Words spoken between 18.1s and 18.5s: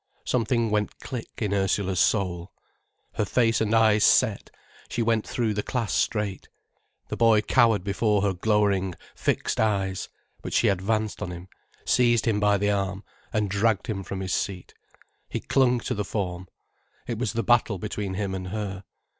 him and